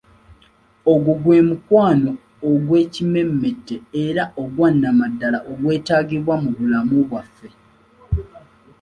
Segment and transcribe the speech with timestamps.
[0.91, 2.11] Ogwo gwe mukwano
[2.49, 7.49] ogwekimmemmette era ogwa Nnamaddala ogwetaagibwa mu bulamu bwaffe.